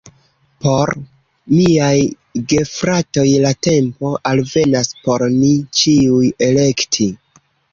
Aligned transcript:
Por 0.65 0.91
miaj 1.57 1.97
gefratoj 2.55 3.27
la 3.45 3.51
tempo 3.67 4.15
alvenas 4.33 4.91
por 5.05 5.27
ni 5.37 5.53
ĉiuj 5.83 6.35
elekti 6.51 7.13